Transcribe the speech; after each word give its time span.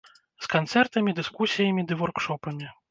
З 0.45 0.49
канцэртамі, 0.53 1.15
дыскусіямі 1.21 1.87
ды 1.91 2.03
воркшопамі. 2.03 2.77